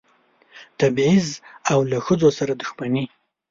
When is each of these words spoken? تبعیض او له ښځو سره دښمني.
تبعیض 0.79 1.27
او 1.71 1.79
له 1.91 1.97
ښځو 2.05 2.29
سره 2.37 2.51
دښمني. 2.61 3.05